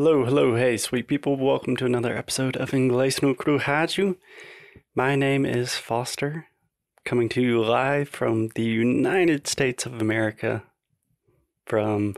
[0.00, 1.34] Hello, hello, hey, sweet people.
[1.36, 4.14] Welcome to another episode of Inglês no Crujaju.
[4.94, 6.46] My name is Foster,
[7.04, 10.62] coming to you live from the United States of America,
[11.66, 12.14] from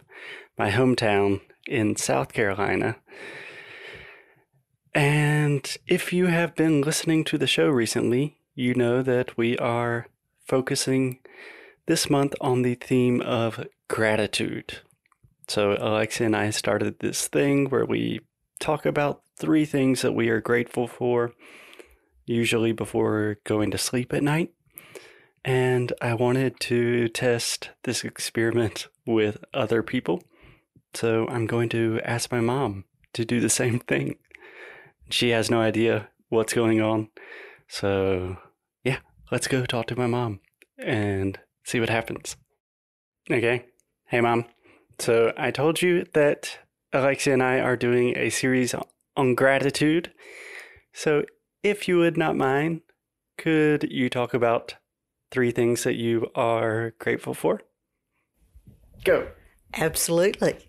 [0.58, 2.96] my hometown in South Carolina.
[4.94, 10.06] And if you have been listening to the show recently, you know that we are
[10.46, 11.20] focusing
[11.86, 14.80] this month on the theme of gratitude.
[15.50, 18.20] So, Alexia and I started this thing where we
[18.60, 21.32] talk about three things that we are grateful for,
[22.24, 24.52] usually before going to sleep at night.
[25.44, 30.22] And I wanted to test this experiment with other people.
[30.94, 34.18] So, I'm going to ask my mom to do the same thing.
[35.08, 37.08] She has no idea what's going on.
[37.66, 38.36] So,
[38.84, 38.98] yeah,
[39.32, 40.38] let's go talk to my mom
[40.78, 42.36] and see what happens.
[43.28, 43.64] Okay.
[44.06, 44.44] Hey, mom.
[45.00, 46.58] So I told you that
[46.92, 48.74] Alexia and I are doing a series
[49.16, 50.12] on gratitude.
[50.92, 51.24] So
[51.62, 52.82] if you would not mind,
[53.38, 54.74] could you talk about
[55.30, 57.62] three things that you are grateful for?
[59.02, 59.28] Go.
[59.72, 60.68] Absolutely.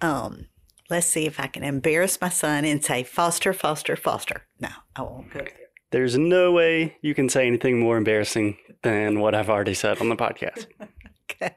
[0.00, 0.46] Um,
[0.88, 4.46] let's see if I can embarrass my son and say Foster, Foster, Foster.
[4.58, 5.52] No, I won't go there.
[5.90, 10.08] There's no way you can say anything more embarrassing than what I've already said on
[10.08, 10.66] the podcast.
[11.30, 11.56] okay.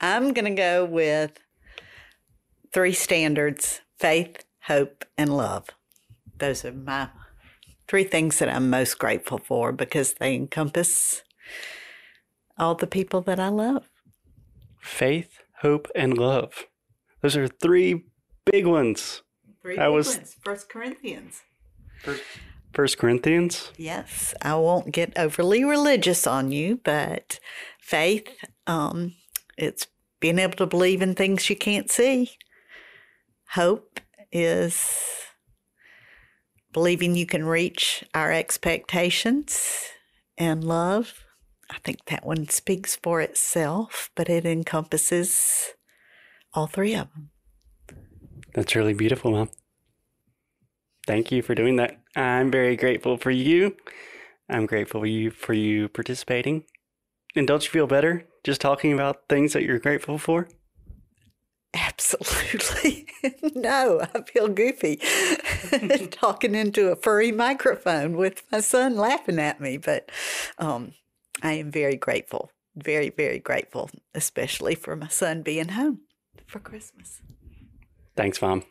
[0.00, 1.38] I'm going to go with
[2.72, 5.68] three standards faith, hope, and love.
[6.38, 7.08] Those are my
[7.86, 11.22] three things that I'm most grateful for because they encompass
[12.56, 13.90] all the people that I love.
[14.80, 16.66] Faith, hope, and love.
[17.20, 18.04] Those are three
[18.50, 19.22] big ones.
[19.60, 20.36] Three I big was, ones.
[20.42, 21.42] First Corinthians.
[22.02, 22.22] First,
[22.72, 23.72] First Corinthians?
[23.76, 24.34] Yes.
[24.40, 27.40] I won't get overly religious on you, but
[27.80, 28.28] faith,
[28.66, 29.14] um,
[29.62, 29.86] it's
[30.20, 32.32] being able to believe in things you can't see.
[33.52, 34.86] Hope is
[36.72, 39.88] believing you can reach our expectations.
[40.38, 41.24] And love,
[41.70, 45.70] I think that one speaks for itself, but it encompasses
[46.54, 47.30] all three of them.
[48.54, 49.50] That's really beautiful, Mom.
[51.06, 52.00] Thank you for doing that.
[52.14, 53.76] I'm very grateful for you.
[54.48, 56.64] I'm grateful for you for you participating.
[57.34, 60.48] And don't you feel better just talking about things that you're grateful for?
[61.72, 63.06] Absolutely.
[63.54, 64.96] no, I feel goofy
[66.10, 70.10] talking into a furry microphone with my son laughing at me, but
[70.58, 70.94] um,
[71.42, 76.00] I am very grateful, very, very grateful, especially for my son being home
[76.46, 77.22] for Christmas.
[78.16, 78.64] Thanks, Mom.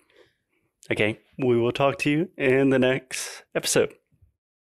[0.91, 3.93] Okay, we will talk to you in the next episode.